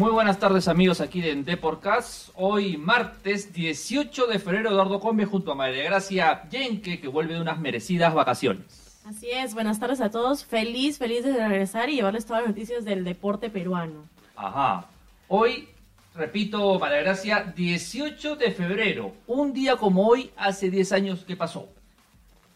[0.00, 2.30] Muy buenas tardes amigos aquí de Deporcast.
[2.34, 7.42] Hoy martes 18 de febrero Eduardo Combe junto a María Gracia Yenke que vuelve de
[7.42, 9.02] unas merecidas vacaciones.
[9.04, 10.46] Así es, buenas tardes a todos.
[10.46, 14.06] Feliz, feliz de regresar y llevarles todas las noticias del deporte peruano.
[14.36, 14.86] Ajá.
[15.28, 15.68] Hoy,
[16.14, 19.12] repito, María Gracia, 18 de febrero.
[19.26, 21.68] Un día como hoy, hace 10 años, ¿qué pasó?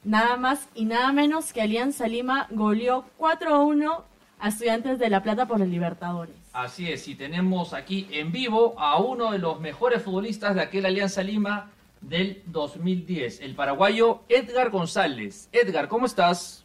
[0.02, 4.04] Nada más y nada menos que Alianza Lima goleó 4 a 1
[4.38, 6.43] a Estudiantes de La Plata por el Libertadores.
[6.54, 10.86] Así es, y tenemos aquí en vivo a uno de los mejores futbolistas de aquel
[10.86, 15.48] Alianza Lima del 2010, el paraguayo Edgar González.
[15.50, 16.62] Edgar, ¿cómo estás?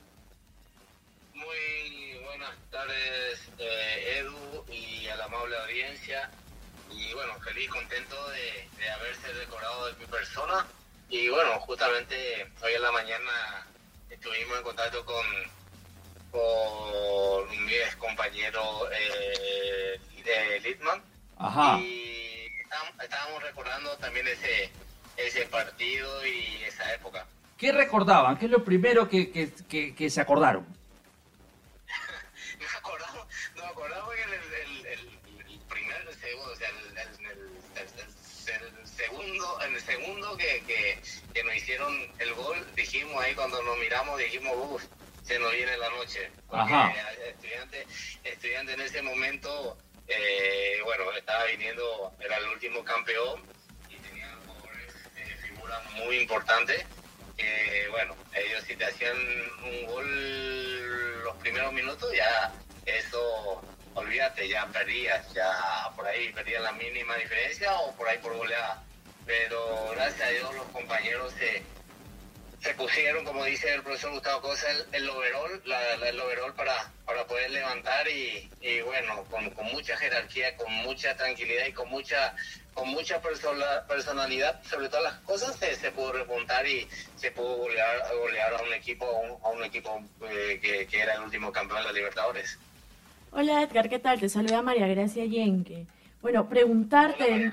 [1.34, 6.30] Muy buenas tardes, eh, Edu, y a la amable audiencia.
[6.92, 10.68] Y bueno, feliz, contento de, de haberse recordado de mi persona.
[11.10, 13.66] Y bueno, justamente hoy en la mañana
[14.08, 15.26] estuvimos en contacto con,
[16.30, 19.69] con mi ex compañero eh,
[20.30, 21.02] de Litman.
[21.38, 21.78] Ajá.
[21.80, 24.70] Y estábamos, estábamos recordando también ese,
[25.18, 27.26] ese partido y esa época.
[27.58, 28.38] ¿Qué recordaban?
[28.38, 30.66] ¿Qué es lo primero que, que, que- que se acordaron?
[32.60, 36.76] Nos acordamos, nos acordamos que el, el, el, el primer, el segundo, o sea, el,
[38.86, 41.00] segundo, en el segundo que, que,
[41.34, 44.84] que nos hicieron el gol, dijimos ahí cuando nos miramos, dijimos, uff,
[45.24, 46.30] se nos viene la noche.
[46.48, 46.94] Porque Ajá.
[47.30, 47.88] estudiante,
[48.24, 49.78] estudiante en ese momento,
[50.10, 53.42] eh, bueno, estaba viniendo, era el último campeón
[53.90, 54.28] y tenía
[55.16, 56.86] eh, figuras muy importantes.
[57.38, 59.16] que, bueno, ellos si te hacían
[59.64, 62.52] un gol los primeros minutos, ya
[62.86, 63.62] eso,
[63.94, 68.84] olvídate, ya perdías, ya por ahí perdías la mínima diferencia o por ahí por goleada.
[69.26, 71.64] Pero gracias a Dios los compañeros se,
[72.70, 76.54] se pusieron, como dice el profesor Gustavo Cosa, el, el overall, la, la- el overall
[76.54, 81.74] para, para poder levantar y, y bueno, con, con mucha jerarquía, con mucha tranquilidad y
[81.74, 82.36] con mucha
[82.76, 86.88] con mucha persona- personalidad, sobre todas las cosas, se, se pudo remontar y
[87.18, 91.00] se pudo golear, golear a un equipo, a un, a un equipo eh, que, que
[91.02, 92.58] era el último campeón de la Libertadores.
[93.32, 94.20] Hola Edgar, ¿qué tal?
[94.20, 95.88] Te saluda María Gracia Yenke.
[96.22, 97.52] Bueno, preguntarte,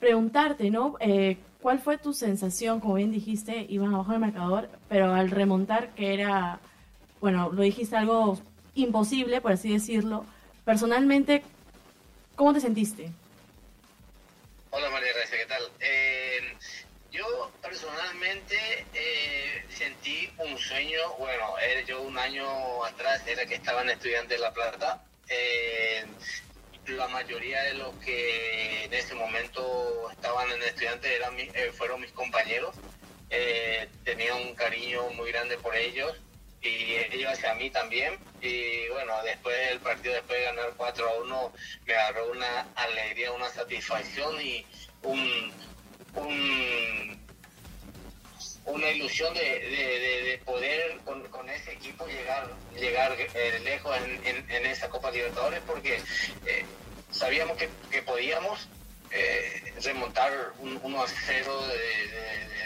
[0.00, 0.96] preguntarte, ¿no?
[1.00, 2.78] Eh, ¿Cuál fue tu sensación?
[2.78, 6.60] Como bien dijiste, iban abajo del marcador, pero al remontar, que era,
[7.20, 8.40] bueno, lo dijiste algo
[8.76, 10.24] imposible, por así decirlo.
[10.64, 11.42] Personalmente,
[12.36, 13.10] ¿cómo te sentiste?
[14.70, 15.62] Hola María Gracia, ¿qué tal?
[15.80, 16.56] Eh,
[17.10, 22.46] yo personalmente eh, sentí un sueño, bueno, eh, yo un año
[22.84, 25.02] atrás era que estaba en Estudiante de La Plata.
[26.88, 32.12] La mayoría de los que en ese momento estaban en Estudiante eran eh, fueron mis
[32.12, 32.74] compañeros.
[33.30, 36.16] Eh, tenía un cariño muy grande por ellos
[36.62, 38.16] y ellos hacia mí también.
[38.40, 41.52] Y bueno, después del partido, después de ganar 4 a 1,
[41.86, 44.64] me agarró una alegría, una satisfacción y
[45.02, 45.52] un-
[48.66, 53.96] una ilusión de, de- de- de poder con, con ese equipo llegar llegar eh, lejos
[53.96, 56.02] en, en- esa Copa Libertadores porque
[56.44, 56.66] eh,
[57.10, 58.68] sabíamos que, que podíamos
[59.10, 61.76] eh, remontar un 1 a 0 de,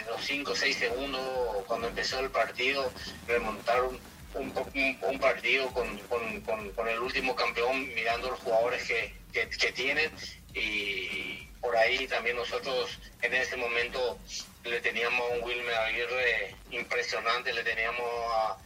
[0.07, 1.21] los 5 o 6 segundos
[1.67, 2.93] cuando empezó el partido,
[3.27, 4.01] remontar un,
[4.33, 9.13] un, un- un partido con, con- con- con el último campeón mirando los jugadores que,
[9.31, 10.11] que- que tienen
[10.53, 14.19] y por ahí también nosotros en ese momento
[14.63, 18.57] le teníamos a un Wilmer Aguirre impresionante, le teníamos a,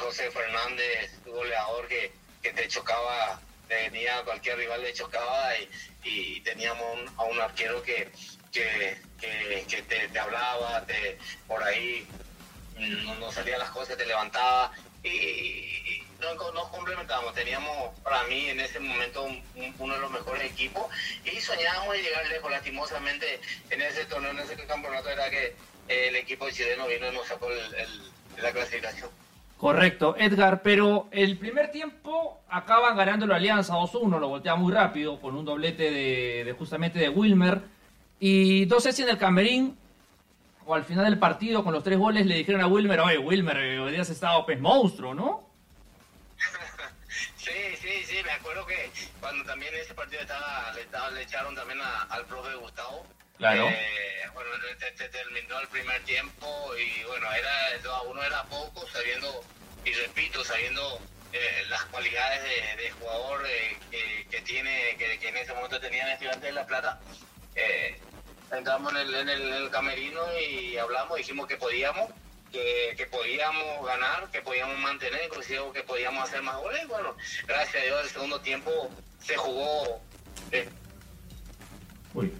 [0.00, 2.12] José Fernández, goleador que,
[2.42, 5.52] que te chocaba, tenía cualquier rival le chocaba
[6.02, 8.10] y, teníamos un- a un arquero que,
[8.50, 12.06] que, que- te, hablaba, te, por ahí
[13.04, 14.72] no, no salían las cosas, te levantaba
[15.04, 17.34] y, nos, nos complementábamos.
[17.34, 20.84] Teníamos para mí en ese momento un- un- uno de los mejores equipos
[21.24, 22.50] y soñábamos de llegar lejos.
[22.50, 25.54] Lastimosamente en ese torneo, en ese campeonato era que
[25.88, 29.08] eh, el equipo chileno vino y nos sacó el- el- la clasificación.
[29.56, 35.20] Correcto, Edgar, pero el primer tiempo acaban ganando la Alianza 2-1, lo voltea muy rápido
[35.20, 37.60] con un doblete de, de justamente de Wilmer.
[38.20, 39.76] Y no sé si en el camerín
[40.70, 43.56] o al final del partido con los tres goles le dijeron a Wilmer, oye Wilmer,
[43.58, 45.50] eh, hoy día has estado pez monstruo, ¿no?
[47.36, 47.50] Sí,
[47.80, 48.88] sí, sí, me acuerdo que
[49.18, 53.04] cuando también ese partido estaba, le, estaba- le echaron también a- al profe Gustavo.
[53.38, 53.66] Claro.
[53.68, 56.46] Eh, bueno, te, te terminó el primer tiempo
[56.76, 59.42] y bueno, era el 2 a 1 era poco, sabiendo,
[59.84, 61.00] y repito, sabiendo
[61.32, 65.80] eh, las cualidades de, de jugador eh, que, que tiene, que, que en ese momento
[65.80, 67.00] tenía en Estudiantes de La Plata.
[68.52, 72.10] Entramos en el, en, el, en el camerino y hablamos, dijimos que podíamos,
[72.50, 76.86] que, que podíamos ganar, que podíamos mantener, inclusive que podíamos hacer más goles.
[76.88, 77.16] Bueno,
[77.46, 78.90] gracias a Dios el segundo tiempo
[79.22, 80.00] se jugó
[80.50, 80.68] eh,
[82.14, 82.32] Uy.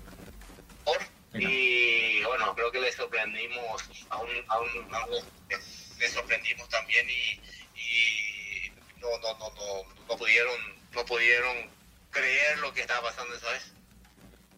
[1.35, 5.25] y bueno, creo que le sorprendimos a un, a un, a un-
[5.99, 7.41] le sorprendimos también y,
[7.79, 10.57] y no, no, no, no, no pudieron,
[10.93, 11.71] no pudieron
[12.11, 13.73] creer lo que estaba pasando esa vez.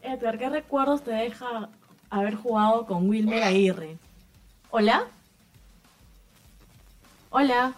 [0.03, 1.69] Edgar, ¿qué recuerdos te deja
[2.11, 3.97] haber jugado con Wilmer Aguirre?
[4.71, 5.07] ¿Hola?
[7.31, 7.73] Hola.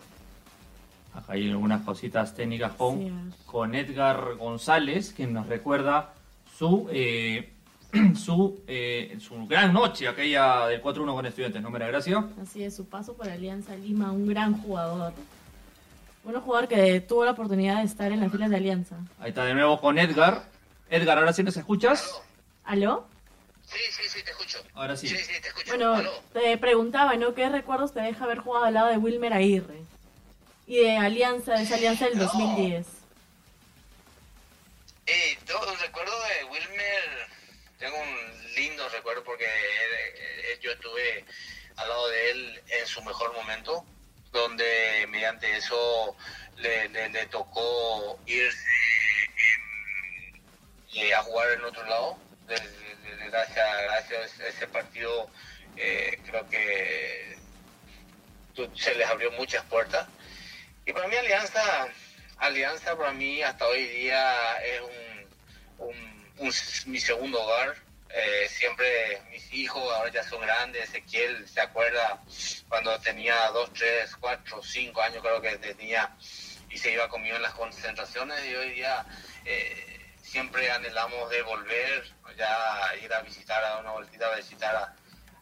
[1.15, 3.13] Acá hay algunas cositas técnicas con, Sí,
[3.47, 6.13] con Edgar González, que nos recuerda
[6.59, 7.45] su su,
[8.17, 12.25] su, eh, su gran noche, aquella del 4-1 con estudiantes, ¿no, María Gracia?
[12.43, 15.13] Así es, su paso por Alianza Lima, un gran jugador.
[16.25, 18.97] Un jugador que tuvo la oportunidad de estar en las filas de Alianza.
[19.21, 20.54] Ahí está de nuevo con Edgar.
[20.95, 22.21] Edgar, ¿ahora sí nos escuchas?
[22.65, 23.07] ¿Aló?
[23.67, 24.63] Sí, sí, sí, te escucho.
[24.75, 25.09] Ahora sí.
[25.09, 25.69] Sí, sí, te escucho.
[25.69, 26.13] Bueno, Aló.
[26.33, 27.35] te preguntaba, ¿no?
[27.35, 29.81] ¿Qué recuerdos te deja haber jugado al lado de Wilmer Aguirre?
[30.67, 32.25] Y de Alianza, de esa Alianza del No.
[32.25, 32.87] 2010.
[35.07, 37.29] Eh, yo recuerdo de Wilmer,
[37.79, 40.21] tengo un lindo recuerdo porque él-
[40.53, 41.25] él- yo estuve
[41.77, 43.85] al lado de él en su mejor momento,
[44.33, 46.17] donde mediante eso
[46.57, 48.74] le, le- le tocó irse eh,
[51.03, 52.17] a jugar en otro lado.
[52.47, 55.29] Gracias, gracias a ese partido
[55.77, 57.37] eh, creo que
[58.77, 60.07] se les abrió muchas puertas.
[60.87, 61.89] Y para mí Alianza,
[62.39, 64.81] Alianza para mí hasta hoy día es
[65.79, 66.55] un, un-
[66.87, 67.75] mi segundo hogar.
[68.17, 72.21] Eh, siempre mis hijos ahora ya son grandes, Ezequiel se acuerda
[72.69, 76.15] cuando tenía dos, tres, cuatro, cinco años creo que tenía
[76.71, 79.05] y se iba conmigo en las concentraciones y hoy día
[79.45, 79.94] eh,
[80.25, 82.05] siempre anhelamos de volver,
[82.37, 84.75] ya ir a visitar, a una vueltita a visitar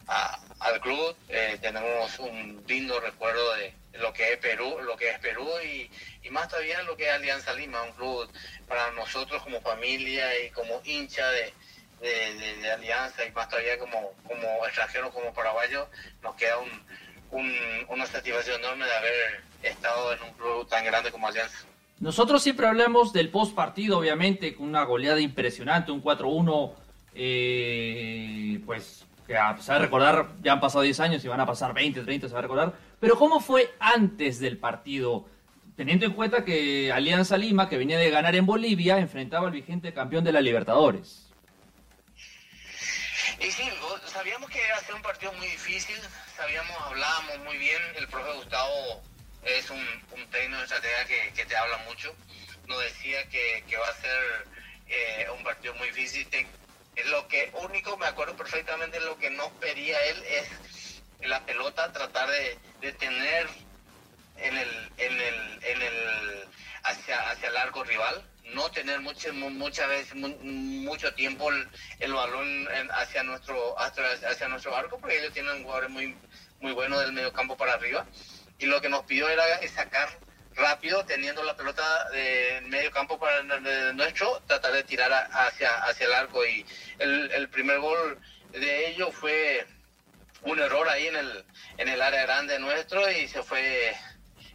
[0.07, 1.15] a, al club.
[1.29, 5.89] Eh, tenemos un lindo recuerdo de lo que es Perú, lo que es Perú y,
[6.23, 8.29] y más todavía lo que es Alianza Lima, un club
[8.67, 11.53] para nosotros como familia y como hincha de,
[12.01, 15.87] de, de- Alianza y más todavía como, como extranjeros, como paraguayos,
[16.21, 16.85] nos queda un,
[17.31, 21.59] un- una satisfacción enorme de haber estado en un club tan grande como Alianza.
[22.03, 26.73] Nosotros siempre hablamos del post partido, obviamente, con una goleada impresionante, un 4-1,
[27.15, 31.45] eh, pues que a pesar de recordar, ya han pasado 10 años y van a
[31.45, 32.73] pasar 20, 30, se va a recordar.
[32.99, 35.29] Pero ¿cómo fue antes del partido?
[35.77, 39.93] Teniendo en cuenta que Alianza Lima, que venía de ganar en Bolivia, enfrentaba al vigente
[39.93, 41.31] campeón de la Libertadores.
[43.39, 43.63] Y sí,
[44.07, 45.95] sabíamos que iba a ser un partido muy difícil,
[46.35, 49.12] sabíamos, hablábamos muy bien, el profe Gustavo
[49.45, 52.15] es un, un técnico de estrategia que, que te habla mucho,
[52.65, 54.47] nos decía que, que va a ser
[54.87, 56.27] eh, un partido muy difícil,
[57.05, 62.29] lo que único me acuerdo perfectamente lo que nos pedía él es la pelota, tratar
[62.29, 63.47] de, de tener
[64.35, 66.47] en el, en el, en el,
[66.83, 71.49] hacia, hacia el arco rival, no tener mucho, mu- muchas veces mu- mucho tiempo
[71.99, 76.15] el, balón hacia nuestro hacia, nuestro arco, porque ellos tienen jugadores muy,
[76.59, 78.07] muy buenos del medio campo para arriba.
[78.63, 80.07] Y lo que nos pidió era sacar
[80.55, 83.43] rápido, teniendo la pelota de medio campo para
[83.91, 86.45] nuestro, tratar de tirar hacia, hacia el arco.
[86.45, 86.65] Y
[86.97, 88.17] el, el primer gol
[88.51, 89.67] de ellos fue
[90.43, 91.45] un error ahí en el,
[91.77, 93.93] en el área grande nuestro y se fue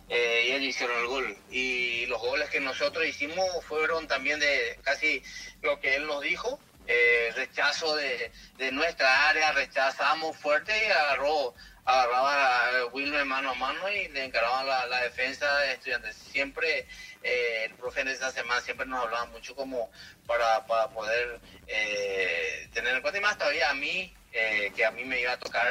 [0.09, 1.37] eh, y ellos hicieron el gol.
[1.51, 5.23] Y los goles que nosotros hicimos fueron también de casi
[5.61, 11.55] lo que él nos dijo, eh, rechazo de, de nuestra área, rechazamos fuerte y agarró,
[11.89, 16.17] agarraba a Wilmer mano a mano y le encaraban la, defensa de estudiantes.
[16.17, 16.87] Siempre,
[17.23, 19.91] eh, el profe en esa semana siempre nos hablaba mucho como
[20.27, 24.91] para, para poder eh, tener en cuenta y más todavía a mí, eh, que a
[24.91, 25.67] mí me iba a tocar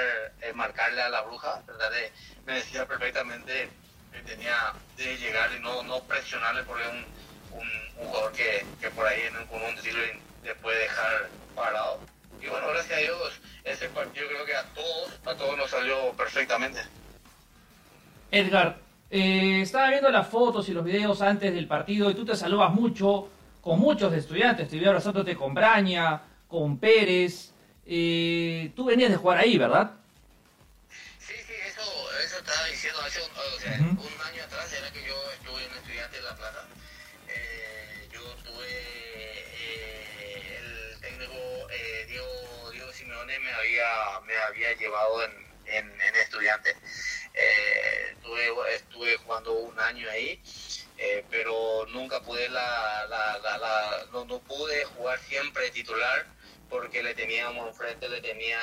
[0.55, 1.91] marcarle a la bruja, ¿verdad?
[2.45, 3.69] Me decía perfectamente
[4.11, 7.05] que tenía de llegar y no, no presionarle porque un,
[7.51, 12.16] un, jugador que, que por ahí con un dribbling te puede dejar parado.
[12.41, 16.11] Y bueno, gracias a Dios, ese partido creo que a todos, a todos nos salió
[16.13, 16.81] perfectamente.
[18.31, 18.77] Edgar,
[19.09, 22.73] eh, estaba viendo las fotos y los videos antes del partido y tú te saludabas
[22.73, 23.29] mucho
[23.61, 24.69] con muchos estudiantes.
[24.69, 27.51] Te vi abrazándote con Braña, con Pérez.
[27.85, 29.91] Eh, tú venías de jugar ahí, ¿verdad?
[31.19, 31.81] Sí, sí, eso,
[32.25, 34.01] eso estaba diciendo hace un, o sea, Ujú.
[34.07, 34.16] un
[43.39, 45.31] me había, me había llevado en,
[45.67, 46.75] en, estudiantes.
[47.33, 50.41] Eh, estuve, estuve jugando un año ahí,
[50.97, 56.25] eh, pero nunca pude la, la, la, no, pude jugar siempre titular
[56.69, 58.59] porque le teníamos enfrente, le tenía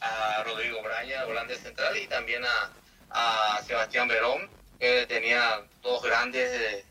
[0.00, 2.72] a Rodrigo Braña, volante central, y también a,
[3.10, 6.84] a Sebastián Verón, que tenía dos grandes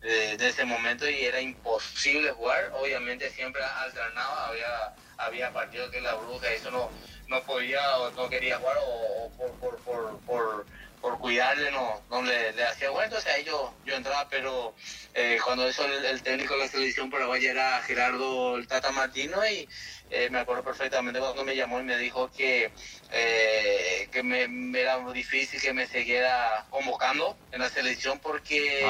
[0.00, 2.72] de, ese momento y era imposible jugar.
[2.74, 6.90] Obviamente siempre alternaba, había, había partidos que la bruja eso no,
[7.28, 10.66] no podía o no quería jugar o, por, por, por,
[11.00, 14.74] por, cuidarle no, no le, le, hacía bueno, entonces ahí yo, yo entraba, pero
[15.14, 19.68] eh, cuando eso el, técnico de la selección paraguaya era Gerardo el Tata Martino y
[20.10, 22.72] eh, me acuerdo perfectamente cuando me llamó y me dijo que,
[23.12, 28.86] eh, que me, era muy difícil que me siguiera convocando en la selección porque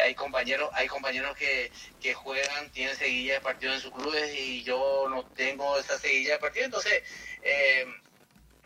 [0.00, 4.62] hay compañeros hay compañeros que, que juegan, tienen seguilla de partido en sus clubes y
[4.62, 7.02] yo no tengo esa seguilla de partido, entonces
[7.42, 7.86] eh,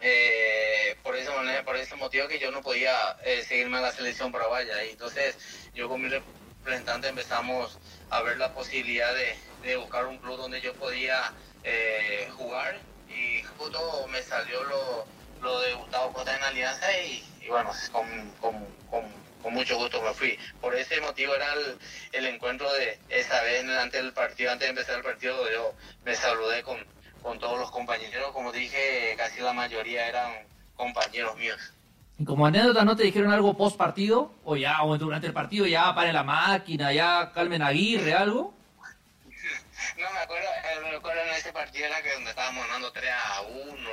[0.03, 4.33] eh, por manera, por ese motivo que yo no podía eh, seguirme a la selección
[4.33, 4.85] paraguaya.
[4.85, 5.37] Y entonces
[5.75, 10.73] yo con mi representante empezamos a ver la posibilidad de, buscar un club donde yo
[10.75, 11.33] podía
[11.65, 15.07] eh, jugar y justo me salió lo,
[15.43, 19.05] lo de Gustavo Costa en Alianza y, bueno, con,
[19.49, 20.39] mucho gusto me fui.
[20.61, 21.79] Por ese motivo era el,
[22.13, 26.15] el encuentro de esa vez antes del partido, antes de empezar el partido, yo me
[26.15, 26.79] saludé con
[27.23, 28.33] con todos los compañeros.
[28.33, 30.33] Como dije, casi la mayoría eran
[30.77, 31.59] compañeros míos.
[32.19, 34.35] ¿Y como anécdota no te dijeron algo post partido?
[34.45, 38.55] ¿O ya, o durante el partido ya pare la máquina, ya calmen Aguirre, algo?
[39.99, 43.11] No, me acuerdo, eh, me acuerdo en ese partido era que donde estábamos ganando 3
[43.11, 43.91] a 1,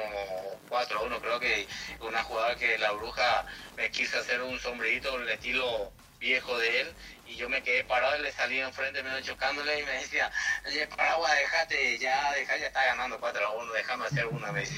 [0.69, 1.67] 4 a 1, creo que
[2.01, 6.93] una jugada que la bruja me quiso hacer un sombrerito, el estilo viejo de él,
[7.27, 10.31] y yo me quedé parado y le salí enfrente medio chocándole y me decía,
[10.65, 14.71] oye, Paraguay, déjate, ya, deja, ya está ganando 4 a 1, déjame hacer una vez.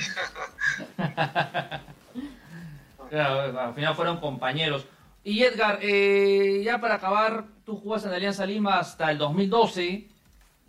[3.12, 4.86] al final fueron compañeros.
[5.24, 10.08] Y Edgar, eh, ya para acabar, tú jugas en Alianza Lima hasta el 2012.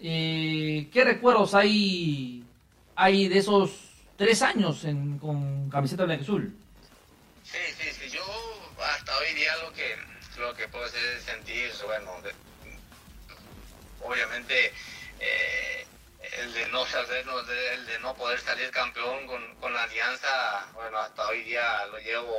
[0.03, 2.45] Eh, ¿Qué recuerdos hay,
[2.97, 3.71] hay de esos
[4.17, 6.55] tres años en, con camiseta blanca azul?
[7.45, 8.11] Sí, sí, sí.
[8.11, 8.23] Yo
[8.83, 12.13] hasta hoy día lo que lo que puedo sentir, bueno,
[14.03, 14.73] obviamente
[15.21, 15.87] eh,
[16.39, 17.27] el de no saber,
[17.75, 22.39] el de no poder salir campeón con, la alianza, bueno, hasta hoy día lo llevo,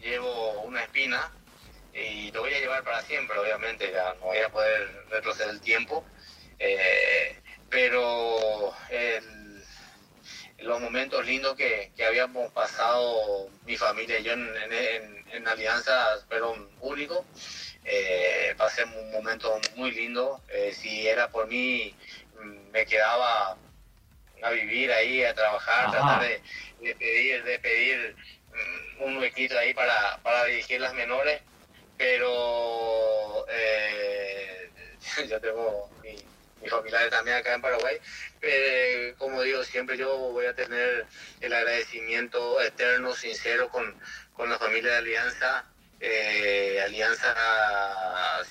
[0.00, 1.32] llevo una espina
[1.92, 5.60] y lo voy a llevar para siempre, obviamente, ya no voy a poder retroceder el
[5.60, 6.04] tiempo,
[6.58, 7.36] eh,
[7.70, 8.72] pero
[10.58, 17.24] los momentos lindos que, habíamos pasado mi familia y yo en, en Alianza fueron únicos.
[17.84, 20.40] Eh, pasé un momento muy lindo.
[20.48, 21.94] Eh, si era por mí,
[22.72, 23.56] me quedaba
[24.42, 26.40] a vivir ahí, a trabajar, tratar de,
[26.94, 28.16] pedir, de pedir
[28.98, 31.42] mm, un huequito ahí para, para dirigir las menores.
[31.96, 34.70] Pero eh,
[35.28, 36.16] yo tengo mi,
[36.64, 37.96] mis familiares también acá en Paraguay.
[38.40, 41.06] Pero, como digo, siempre yo voy a tener
[41.40, 43.94] el agradecimiento eterno, sincero con,
[44.32, 45.64] con la familia de Alianza.
[46.00, 47.34] Eh, Alianza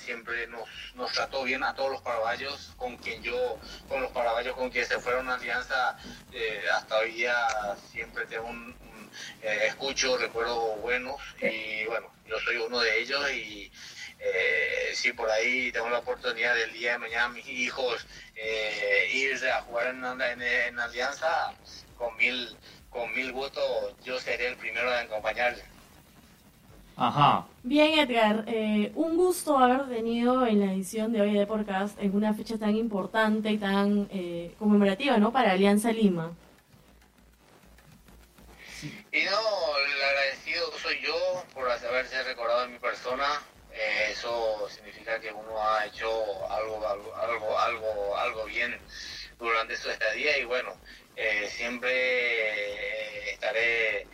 [0.04, 4.56] siempre nos, nos trató bien a todos los paraguayos, con quien yo, con los paraguayos
[4.56, 5.96] con quien se fueron a Alianza,
[6.32, 7.36] eh, hasta hoy día
[7.92, 8.74] siempre tengo un,
[9.42, 13.70] eh, escucho recuerdos buenos y bueno, yo soy uno de ellos y
[14.94, 18.06] si por ahí tengo la oportunidad del día de mañana mis hijos
[19.12, 21.52] irse a jugar en, en, Alianza
[21.98, 22.56] con mil
[22.90, 25.64] con mil votos yo seré el primero de acompañarle.
[26.96, 27.46] Ajá.
[27.64, 32.14] Bien, Edgar, eh, un gusto haber venido en la edición de hoy de Podcast en
[32.14, 35.32] una fecha tan importante y tan eh, conmemorativa, ¿no?
[35.32, 36.32] Para Alianza Lima.
[38.82, 43.24] Y no, el agradecido soy yo por haberse recordado en mi persona.
[44.24, 46.08] Eh, significa que uno ha hecho
[46.50, 48.78] algo, algo, algo, algo, bien
[49.38, 50.74] durante su estadía y bueno,
[51.48, 54.06] siempre estaré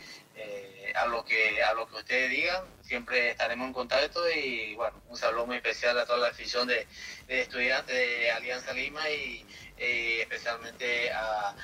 [0.95, 5.15] a lo que a lo que ustedes digan siempre estaremos en contacto y bueno un
[5.15, 6.85] saludo muy especial a toda la afición de,
[7.29, 9.45] estudiantes de Alianza Lima y
[9.77, 11.55] especialmente a,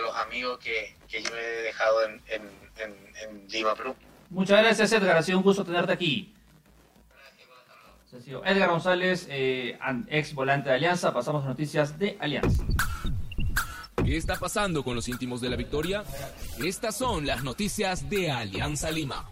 [0.00, 3.96] los amigos que, que, yo he dejado en, en, Lima Perú
[4.30, 6.36] muchas gracias Edgar ha sido un gusto tenerte aquí
[8.44, 9.78] Edgar González, eh,
[10.08, 11.12] ex volante de Alianza.
[11.12, 12.64] Pasamos a noticias de Alianza.
[14.04, 16.04] ¿Qué está pasando con los íntimos de la victoria?
[16.64, 19.28] Estas son las noticias de Alianza Lima.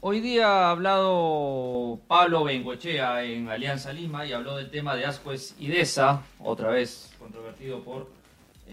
[0.00, 5.54] Hoy día ha hablado Pablo Bengochea en Alianza Lima y habló del tema de Ascuez
[5.58, 8.10] y Deza, otra vez controvertido por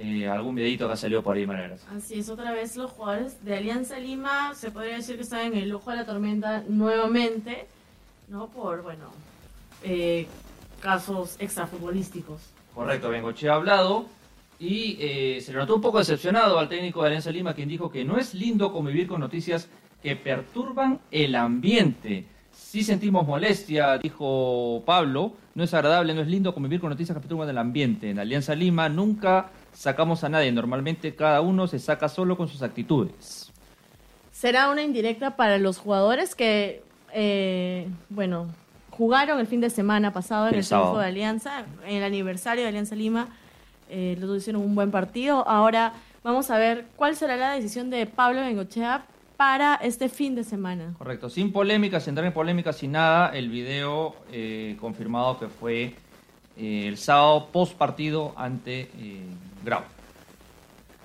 [0.03, 3.45] eh, algún videito que ha salido por ahí, María Así es, otra vez los jugadores
[3.45, 7.67] de Alianza Lima se podría decir que están en el ojo de la tormenta nuevamente,
[8.27, 8.47] ¿no?
[8.47, 9.11] Por, bueno,
[9.83, 10.25] eh,
[10.81, 12.41] casos extrafutbolísticos.
[12.73, 14.07] Correcto, Bengochea ha hablado
[14.59, 17.91] y eh, se le notó un poco decepcionado al técnico de Alianza Lima, quien dijo
[17.91, 19.69] que no es lindo convivir con noticias
[20.01, 22.25] que perturban el ambiente.
[22.51, 27.21] Si sentimos molestia, dijo Pablo, no es agradable, no es lindo convivir con noticias que
[27.21, 28.09] perturban el ambiente.
[28.09, 32.61] En Alianza Lima nunca sacamos a nadie, normalmente cada uno se saca solo con sus
[32.61, 33.51] actitudes.
[34.31, 38.47] Será una indirecta para los jugadores que, eh, bueno,
[38.89, 42.69] jugaron el fin de semana pasado en el, triunfo de Alianza, en el aniversario de
[42.69, 43.27] Alianza Lima.
[43.89, 45.47] Eh, los hicieron un buen partido.
[45.47, 49.05] Ahora vamos a ver cuál será la decisión de Pablo Bengochea
[49.41, 50.93] para este fin de semana.
[50.99, 55.95] Correcto, sin polémica, sin entrar en polémica, sin nada, el video eh, confirmado que fue
[56.57, 59.23] eh, el sábado post partido ante eh,
[59.63, 59.83] Grau.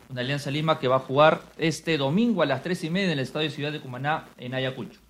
[0.09, 3.13] Una Alianza Lima que va a jugar este domingo a las tres y media en
[3.13, 5.01] el Estadio Ciudad de Cumaná en Ayacucho.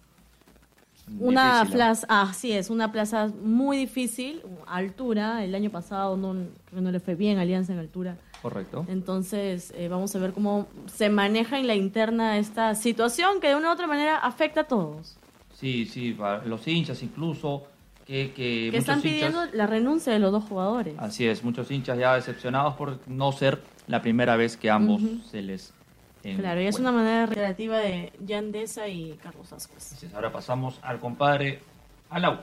[1.20, 5.44] Una plaza, así es, una plaza muy difícil, altura.
[5.44, 6.34] El año pasado no,
[6.72, 8.16] no le fue bien Alianza en altura.
[8.42, 8.84] Correcto.
[8.88, 13.54] Entonces, eh, vamos a ver cómo se maneja en la interna esta situación que de
[13.54, 15.16] una u otra manera afecta a todos.
[15.54, 17.66] Sí, sí, los hinchas incluso.
[18.06, 20.94] Que, que, están pidiendo la renuncia de los dos jugadores.
[20.98, 25.42] Así es, muchos hinchas ya decepcionados por no ser la primera vez que ambos se
[25.42, 25.72] les...
[26.22, 30.04] Claro, y es una manera relativa de Yandesa y Carlos Ascuez.
[30.14, 31.60] ahora pasamos al compadre
[32.10, 32.38] Alau.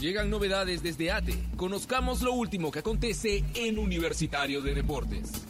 [0.00, 1.36] Llegan novedades desde ATE.
[1.56, 5.46] Conozcamos lo último que acontece en Universitario de Deportes.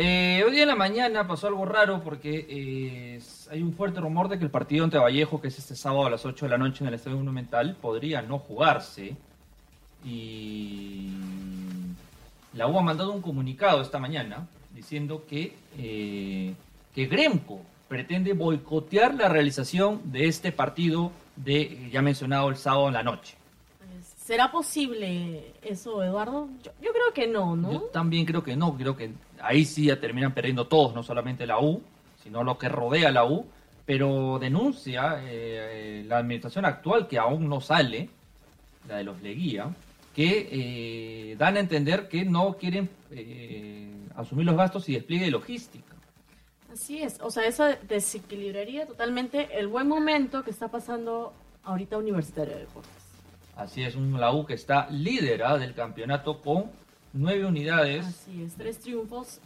[0.00, 4.28] Eh, hoy día en la mañana pasó algo raro porque eh, hay un fuerte rumor
[4.28, 6.56] de que el partido entre Vallejo, que es este sábado a las 8 de la
[6.56, 9.16] noche en el Estadio Monumental, podría no jugarse.
[10.04, 11.14] Y
[12.54, 16.54] la U ha mandado un comunicado esta mañana diciendo que, eh,
[16.94, 22.94] que Gremco pretende boicotear la realización de este partido de, ya mencionado, el sábado en
[22.94, 23.37] la noche.
[24.28, 26.50] ¿Será posible eso, Eduardo?
[26.62, 27.72] Yo, creo que no, ¿no?
[27.72, 29.10] Yo también creo que no, creo que
[29.40, 31.80] ahí sí ya terminan perdiendo todos, no solamente la U,
[32.22, 33.46] sino lo que rodea la U,
[33.86, 38.10] pero denuncia eh, la administración actual que aún no sale,
[38.86, 39.74] la de los Leguía,
[40.14, 45.30] que eh, dan a entender que no quieren eh, asumir los gastos y despliegue de
[45.30, 45.94] logística.
[46.70, 51.32] Así es, o sea, eso desequilibraría totalmente el buen momento que está pasando
[51.64, 52.97] ahorita Universitario de Deportes.
[53.58, 56.70] Así es, un la U que está lídera del campeonato con
[57.12, 58.06] nueve unidades.
[58.06, 59.40] Así es, tres triunfos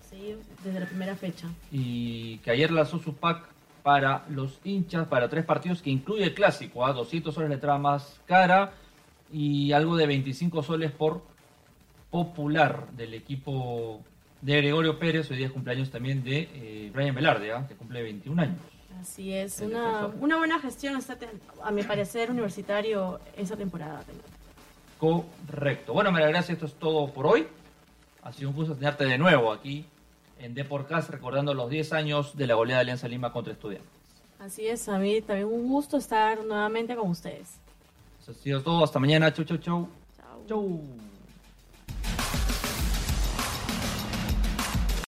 [0.62, 1.48] desde la primera fecha.
[1.70, 3.48] Y que ayer lanzó su pack
[3.82, 7.78] para los hinchas, para tres partidos, que incluye el clásico, a 200 soles de entrada
[7.78, 8.74] más cara
[9.32, 11.22] y algo de 25 soles por
[12.10, 14.02] popular del equipo
[14.42, 17.64] de Gregorio Pérez, hoy día es cumpleaños también de eh, Brian Velarde, ¿ah?
[17.66, 18.60] que cumple 21 años.
[19.00, 21.18] Así es, una, una, buena gestión está,
[21.62, 24.04] a mi parecer, universitario esa temporada.
[24.98, 25.92] Correcto.
[25.92, 27.48] Bueno, María Gracia, esto es todo por hoy.
[28.22, 29.84] Ha sido un gusto tenerte de nuevo aquí
[30.38, 33.90] en Deporcast, recordando los 10 años de la goleada de Alianza Lima contra Estudiantes.
[34.38, 37.58] Así es, a mí también un gusto estar nuevamente con ustedes.
[38.20, 38.84] Eso ha sido todo.
[38.84, 39.32] Hasta mañana.
[39.32, 39.88] Chau, chau, chau.
[40.16, 40.46] Chau.
[40.48, 40.80] chau.